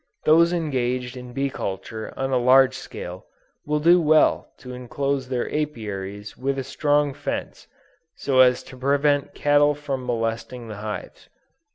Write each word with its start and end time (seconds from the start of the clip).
Those 0.25 0.51
engaged 0.51 1.15
in 1.15 1.31
bee 1.31 1.51
culture 1.51 2.11
on 2.17 2.31
a 2.33 2.39
large 2.39 2.73
scale, 2.75 3.27
will 3.67 3.79
do 3.79 4.01
well 4.01 4.51
to 4.57 4.73
enclose 4.73 5.29
their 5.29 5.45
Apiaries 5.53 6.35
with 6.35 6.57
a 6.57 6.63
strong 6.63 7.13
fence, 7.13 7.67
so 8.15 8.39
as 8.39 8.63
to 8.63 8.77
prevent 8.77 9.35
cattle 9.35 9.75
from 9.75 10.03
molesting 10.03 10.67
the 10.69 10.77
hives. 10.77 11.29